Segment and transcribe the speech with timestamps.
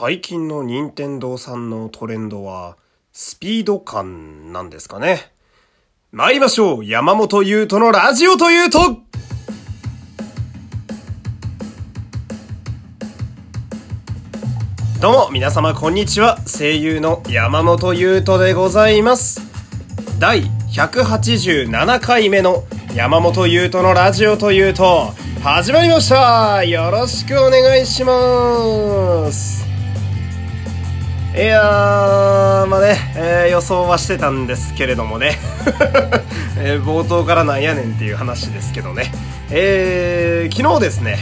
[0.00, 2.76] 最近の任天堂さんのトレンドは、
[3.12, 5.32] スピード感なんですかね。
[6.12, 8.78] 参りましょう山本優斗のラジオというと
[15.00, 16.38] どうも、皆様こんにちは。
[16.46, 19.40] 声優の山本優斗でございます。
[20.20, 22.62] 第187回目の
[22.94, 29.67] 山本優斗のラジオというと、始まりましたよろしくお願いします
[31.38, 35.38] いやー、まあね、えー、予想はしてたんですけれどもね、
[36.58, 39.12] えー、冒頭からなんやねんっていう話ですけどね、
[39.52, 41.16] えー、昨日ですね、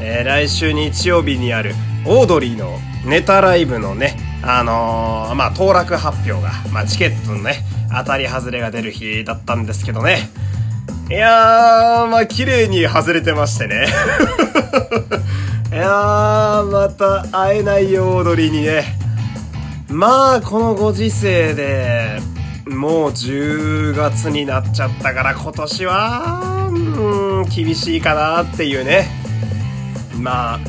[0.00, 7.64] えー、来週日曜日にあるオードリーのネタライブのね、あのー、まあ、当落発表が、まあ、チケットのね、
[7.96, 10.30] 当たり外れが出る日だったんですけどね、
[11.08, 13.86] いやー、まあ、綺麗に外れてましてね。
[15.72, 19.09] いやー、また会えないよ、踊りにね。
[19.90, 22.20] まあ、このご時世で、
[22.68, 29.08] もう10月になっちゃったから今年は、うん、厳しいかなっていうね。
[30.16, 30.60] まあ、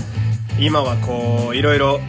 [0.59, 1.99] 今はこう、いろいろ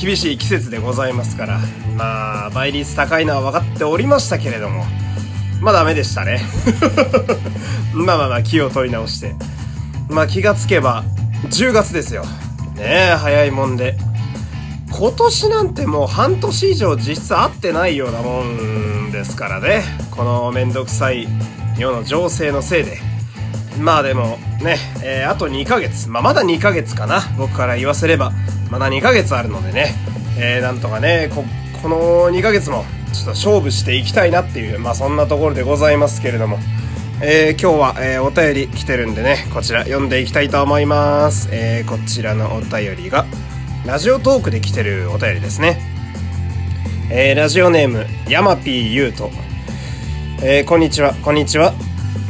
[0.00, 1.60] 厳しい季節でございますから、
[1.98, 4.86] まあ、倍率高いのは分かっておりましたけれども、
[5.60, 6.42] まあダメでしたね。
[7.92, 9.34] まあまあまあ気を取り直して。
[10.08, 11.04] まあ気がつけば
[11.50, 12.24] 10月ですよ。
[12.74, 13.96] ねえ、早いもんで。
[14.96, 19.82] 今年なんてもう半年以上実質会ってないようなもんですからね。
[20.12, 21.26] このめんどくさい
[21.76, 22.98] 世の情勢のせいで。
[23.80, 26.08] まあでもね、えー、あと2ヶ月。
[26.08, 27.22] まあまだ2ヶ月かな。
[27.36, 28.30] 僕から言わせれば。
[28.70, 29.96] まだ2ヶ月あるのでね。
[30.38, 31.44] えー、なんとかね、こ、
[31.82, 36.60] この2ヶ月もちょっと勝負していきたいなっていう、まあそんなところでございますけれども。
[37.20, 41.48] えー、今日は、え、お便り来てるんでね、こちら読んでいきたいと思います。
[41.50, 43.24] え、こちらのお便りが、
[43.86, 45.78] ラジオトークで来てるお便りですね。
[47.10, 49.30] えー、ラジオネーム、ヤマピーユート。
[50.42, 51.74] えー、こんにちは、こんにちは。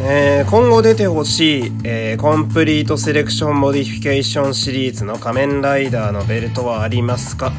[0.00, 7.52] えー、今後出てほしい、えー、コンプリートセレクションモディフィケーションシリーズの仮面ライダーのベルトはありますか？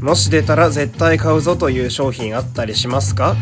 [0.00, 3.34] もし出たら絶対買うぞという商品あったりしますか？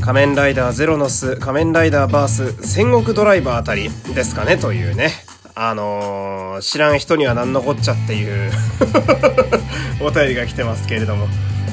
[0.00, 4.56] 仮面ライダーゼロノス、仮面ライダーバース、戦国ドライバーあたりですかね？
[4.56, 5.10] というね。
[5.58, 8.52] あのー、知らん人には何のこっちゃっていう
[10.04, 11.28] お便りが来てますけれども。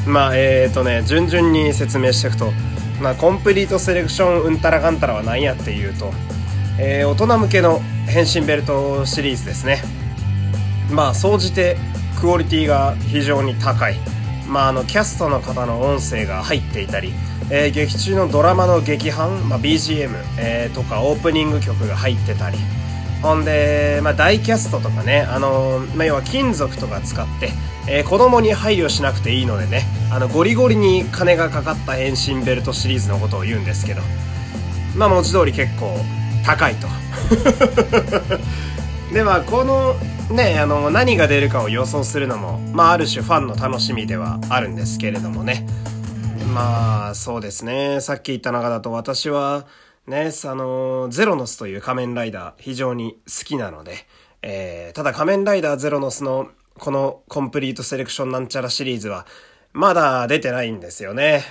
[0.07, 2.53] まあ、えーとね、順々に説明していくと、
[3.01, 6.13] まあ、コンプリートセレクションうんたらかんたらは何やっていうと、
[6.79, 9.83] えー、大人向けの変身ベルトシリーズですね。
[10.89, 11.75] まあ、総じて
[12.21, 13.97] クオリティが非常に高い。
[14.47, 17.13] まあ、あのキャストの方の音声が入っていたり、
[17.49, 22.57] えー、劇中のドラマの劇伴、まあ、BGM、えー、とかオープニング曲が入ってたり
[23.23, 27.51] ほんで、まあ、大キャストとかね、あの、まあ、要は金属とか使って、
[27.87, 34.01] えー、子供に配慮しなくていいのでね、あの、ゴリゴリに金がかかった変身ベルトシリーズのことを言うんですけど、
[34.97, 35.95] まあ、文字通り結構
[36.45, 36.87] 高いと。
[39.13, 39.95] で、まあ、この
[40.29, 45.65] ね、あの、何が出るかを予想するのも、まあ、ある種ファンの楽しみではあるんですけれどもね。
[46.53, 48.01] まあ、そうですね。
[48.01, 49.65] さっき言った中だと私は、
[50.07, 54.05] ね、あの、ゼロノスという仮面ライダー非常に好きなので、
[54.41, 59.25] えー、ただ仮面ライダーゼロノスのこのコンプリートセレクションなんちゃらシリーズは、
[59.71, 61.43] まだ出てないんですよね。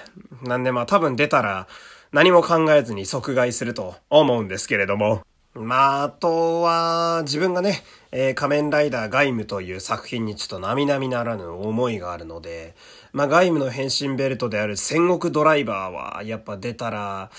[0.42, 1.66] なんでまあ多分出たら
[2.12, 5.22] 何も考えずに即買いすると思うんですけれども。
[5.54, 12.74] まあ、あとは、自分がね、えー、仮面ライダーガイムという作品にちょっと並々ならぬ思いがあるので、
[13.12, 17.30] まあ、ガイムの変身ベルトである戦国ドライバーは、やっぱ出たら、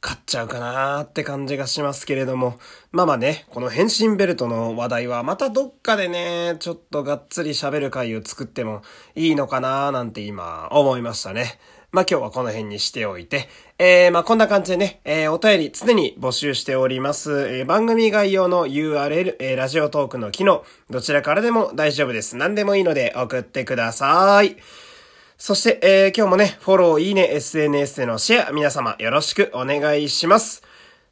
[0.00, 2.58] 買っちゃうかなーって感じがしますけれども。
[2.92, 8.82] まあまあね、この変身ベルトの話題はまたどっかでね、ちょっとがっつり喋る回を作っても
[9.14, 11.58] いいのかなーなんて今思いましたね。
[11.92, 13.48] まあ今日はこの辺にしておいて、
[13.78, 17.48] えー、まあこんな感じでね、えー、お便り常に募集しております。
[17.48, 22.36] えー、番組概要の URL、えー、ラジオトークの機能、どちらからでも大丈夫です。
[22.36, 24.56] 何でもいいので送ってください。
[25.38, 30.62] そして、えー、今日もね、フォロー、いいね、SNS でのシェア、皆様よろしくお願いします。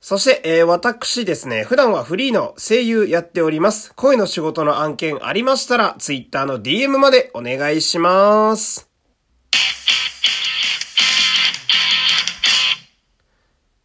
[0.01, 3.93] そして、えー、私ですね、普段はフリーの声優やっております。
[3.95, 8.89] 声の仕事の案件ありましたら、Twitter の DM までお願いします。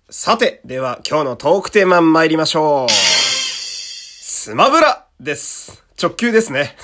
[0.10, 2.92] さて、では今日のトークテーマ参りましょう。
[2.92, 5.84] スマブラです。
[6.02, 6.78] 直球ですね。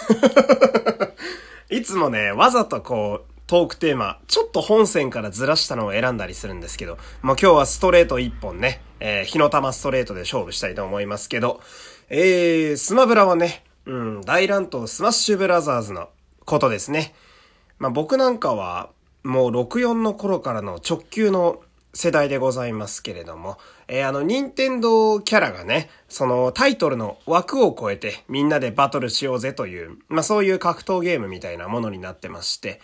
[1.72, 11.62] いつもね、わざとこう、トークテーマ、ちょっと本線からずらしたのを選んだりするんですけど、まあ、今日はストレート一本ね、えー、火の玉ストレートで勝負したいと思いますけど、
[12.10, 16.10] えー、スマブラはね、うん、大乱闘スマッシュブラザーズの
[16.46, 17.14] ことですね。
[17.78, 18.90] まあ僕なんかは
[19.24, 21.62] もう64の頃からの直球の
[21.94, 23.58] 世代でございますけれども、
[23.88, 32.82] えー、あの、任天堂キャラがね、そのタイトルの枠を超えてみんなでバトルしようぜという、まあそういう格闘ゲームみたいなものになってまして、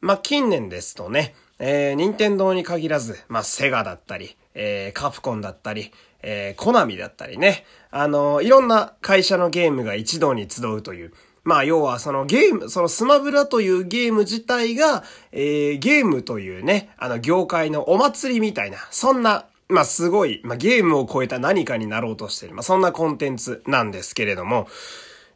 [0.00, 5.92] まあ近年ですとね、えー、任天堂に限らず、まあセガだったり、えー、カプコンだったり、
[6.22, 11.12] えー、コナミだったりね、あの、いろんな会社のゲームが一堂に集うという、
[11.44, 15.02] まあ要はそのゲーム、そのスマブラというゲーム自体が、
[15.32, 24.68] えー、ゲームというね、あの業界のお祭りみたいな、そんな、まあすごい、まあゲームを超えた何かになろうとしている、まあそんなコンテンツなんですけれども、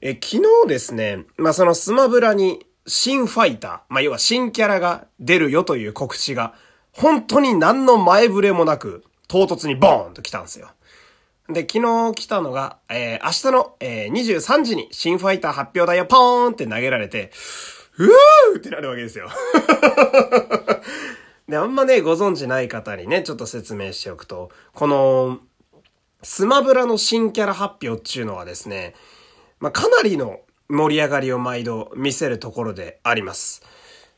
[0.00, 6.54] え、昨日ですね、まあそのスマブラに新ファイター、まあ要は新キャラが出るよという告知が、
[6.92, 10.70] 本当に何の前触れもなく、唐突にボーンと来たんですよ。
[11.48, 17.32] で、昨日来たのが、えー、明日の、えー、23時に新ファイター発表だよ、ポーンって投げられて、
[17.98, 19.28] うーってなるわけですよ。
[21.48, 25.40] で、あんまね、ご存知ない方にね、ちょっと説明しておくと、この、
[26.22, 28.94] スマブラの新キャラ発表っていうのはですね、
[29.58, 30.40] まあ、かなりの
[30.72, 33.62] 盛り上がりを毎度見せるところであります。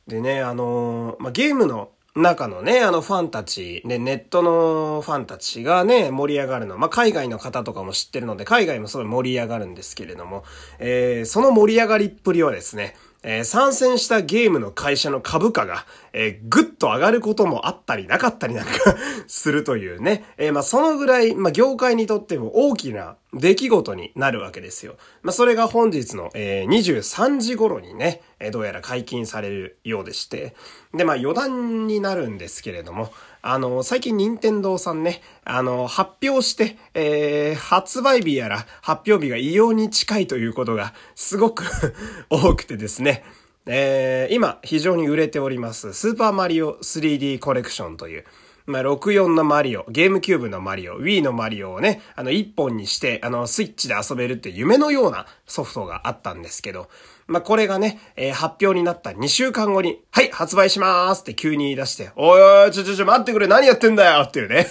[0.06, 6.79] でね、あのー、まあ、ゲームの中のね、あのファンたち、ね、ネットのファンたちがね、盛り上がるの。
[6.79, 10.45] まあ、海外の方とかも知ってるので、海外もすごい盛り上がるんですけれども、
[10.79, 18.73] えー、その盛り上がりっぷりはですね、えー、参戦したゲームの会社の株価が、えー、ぐっと上がることもあったりなかったりなんか
[19.26, 20.25] するというね。
[20.37, 24.97] えー、まあ、そのぐらい、まあ、業界にとっても大きな出来事になるわけですよ。
[25.23, 30.55] まあ、それが本日の、えー、23時頃にね、え、どうやら解禁されるようでして。
[30.93, 33.11] で、まあ、余談になるんですけれども、
[33.46, 41.64] あの、最近任天堂さんね、あの、発表して、えー、発売日やら発表日が異様に近いということがすごく
[42.31, 43.23] 多くてですね、
[43.67, 48.25] えー、今非常に売れております、スーパーマリオ 3D コレクションという、
[48.67, 56.89] まあ、64のマリオ、ゲームキューブのマリオ、Wii のマリオをね、あの、一本にして、あの、スイッチで遊べるって夢のようなソフトがあったんですけど、
[57.27, 64.67] まあ、これがね、えー、発表になった2週間後に、はい、発売しまーすって急に言い出して、おいおい、ちょちょちょ、待ってくれ、何やってんだよっていうね。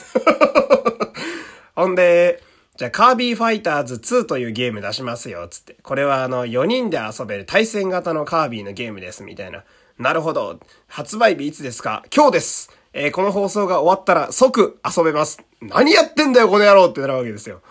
[1.76, 2.42] ほんで、
[2.78, 5.78] じゃあ、カービィファイターズ2というゲーム出しますよ、つって。
[5.84, 9.64] これはあの、4人で遊べる対戦型のカービィのゲームです、みたいな。
[10.00, 10.60] なるほど。
[10.88, 12.04] 発売日いつですか？
[12.14, 15.40] 今日ですえー、この放送が終わったら即遊べます。
[15.62, 17.62] 何やってんだよ、この野郎ってなるわけですよ。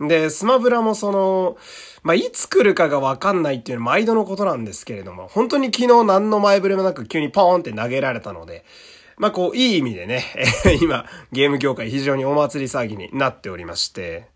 [0.00, 1.56] で、スマブラもその、
[2.04, 8.64] まあ、いつ来るかがわかんないっていうのは毎度のことなんですけれども、本当に昨日何の前触れもなく急にポーンって投げられたので、
[9.16, 10.24] まあ、こう、いい意味でね、
[10.80, 14.28] 今、ゲーム業界非常にお祭り騒ぎになっておりまして、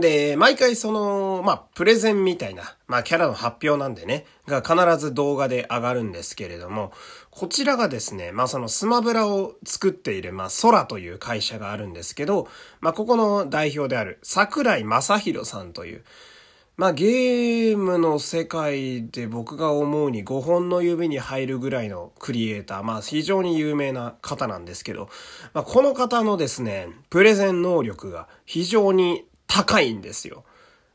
[0.00, 6.92] で、毎回その、まあ、プレゼンみたいな、まあ、キャラの発表なんでね、が必ず動画で上がるんですけれども、
[7.30, 12.48] こちらがですね、まあ、そのスマブラを作っている、まあ、空という会社があるんですけど、
[12.80, 16.04] まあ、ここの代表である桜井正宏さんという、
[16.78, 25.10] まあ、ゲームの世界で僕が思うに5本の指に入るぐらいのクリエイター、まあ、非常に有名な方なんですけど、
[25.52, 30.44] まあ、この方のですね、プレゼン能力が非常に高いんですよ。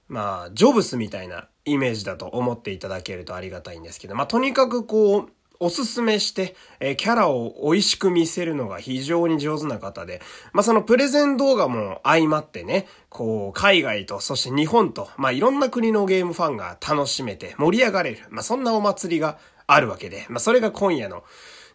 [0.07, 5.29] まあ、ジョブスみたいなイメージだと思っていただけるとありがたいんですけど、まあ、とにかくこう、
[5.59, 10.21] おすすめして、えー、キャラを美味しく見せるのが非常に上手な方で、
[10.53, 21.23] まあ、そのプレゼン動画も相まってね、こう、海外と、そして日本と、まあ、いろんな国のゲームファンが楽しめて盛り上がれる、まあ、そんなお祭りがあるわけで、まあ、それが今夜の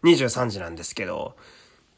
[0.04, 1.36] 23時なんですけど、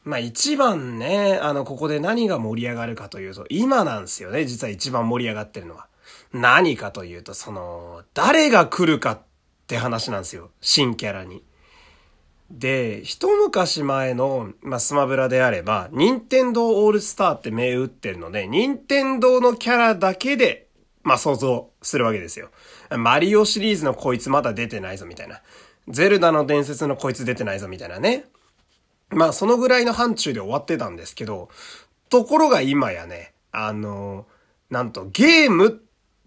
[0.05, 5.87] まあ一番ね、あの、ここで何が盛り上がるかというと、今なんですよね、実は一番盛り上がってるのは。
[6.31, 9.21] 何かというと、その、誰が来るかっ
[9.67, 10.51] て話なんですよ。
[10.61, 11.43] 新キャラに。
[12.51, 20.67] で、一昔前の、まあ、スマブラであれば、任天堂オールスターって銘打ってるので、任天堂のキャラだけで、
[21.01, 22.49] まあ、想像するわけですよ。
[22.95, 25.41] マリオシリーズのこいつまだ出てないぞみたいな。
[25.87, 28.25] ゼルダの伝説のこいつ出てないぞみたいなね。
[29.09, 31.49] まあそのぐらいの範疇で終わってたんですけど、
[32.09, 34.25] ところが今やね、あの、
[34.69, 35.71] なんとゲームっ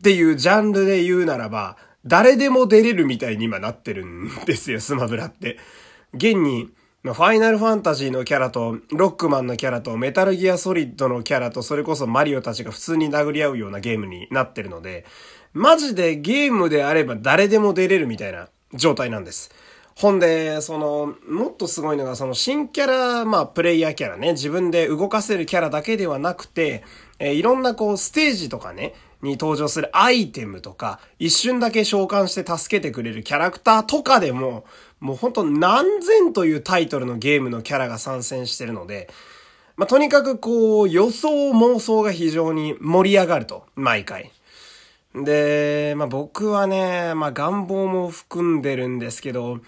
[0.02, 5.58] ていうジャンルで言うならば、誰でも出れるみたいに今なってるんですよ、スマブラって。
[6.14, 6.70] 現に、
[7.02, 15.04] ファイナルファンタジーのキャラと、ロックマンのキャラと、メタルギアソリッドのキャラと、それこそマリオたちが普通に殴り合うようなゲームになってるので、
[15.52, 19.50] マジでゲームであれば誰でも出れるみたいな状態なんです。
[19.98, 26.84] ほんで、その、もっとすごいのが、その新キャラ、まあ、プレイヤーキャラね、自分で動かせるキャラだけではなくて、
[27.18, 34.64] えー、いろんなこう、ステージとかね、に登場するアイテムとか、一瞬だけ召喚して助けてくれるキャラクターとかでも、
[35.00, 39.10] もうほんと何千というタイトルのゲームのキャラが参戦してるので、
[39.76, 44.30] まあ、とにかくこう、予想妄想が非常に盛り上がると、毎回。
[45.14, 49.58] で、まあ、僕はね、まあ、願望も含んでるんですけど、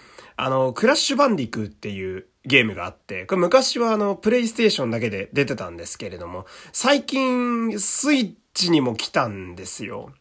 [0.42, 10.12] あの、クラッシュバンディクっていうゲームがあって、これ昔はあの、プレイステーションだけで出てたんですけれども、最近、スイッチにも来たんですよ。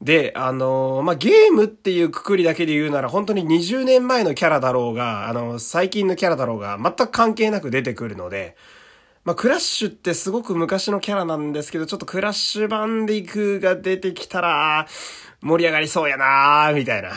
[0.00, 8.56] で、あの、まあ、ゲームっていうくくりだけで言うなら、本当に20年前のキャラだろうが、あの、最近のキャラだろうが、全く関係なく出てくるので、
[9.24, 14.86] まあ、クラッシュってすごく昔のキャラなんですけど、ちょっとクラッシュバンディクが出てきたら、
[15.42, 17.10] 盛り上がりそうやなーみたいな。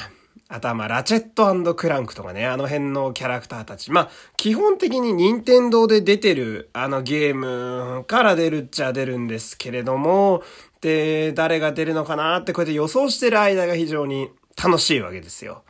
[0.53, 3.89] あとはまあ、ラチェットクランクとかね、あの辺のキャラクターたち。
[3.89, 10.43] まあ、基本的に任天堂で出てるあのゲームから出るっちゃ出るんですけれども、
[10.81, 14.29] で、誰が出るのかなってこうやって予想してる間が非常に
[14.61, 15.63] 楽しいわけですよ。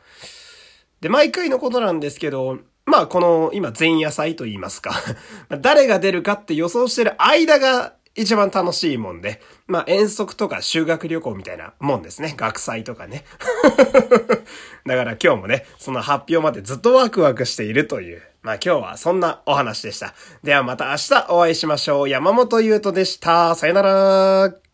[1.00, 5.00] で、毎回のことなんですけど、まあこの今前夜祭と言いますか
[5.60, 12.34] 誰が出るかって予想してる間が一番楽しいもんで、まあ遠足とか修学旅行みたいなもんですね。
[12.36, 13.24] 学祭とかね。
[14.86, 20.14] だから今日もね、その発表までずっとワクワクしているという、まあ今日はそんなお話でした。
[20.42, 22.08] ではまた明日お会いしましょう。
[22.08, 23.54] 山本優斗でした。
[23.54, 24.71] さよなら。